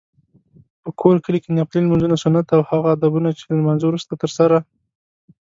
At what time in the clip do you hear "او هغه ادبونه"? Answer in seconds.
2.55-3.29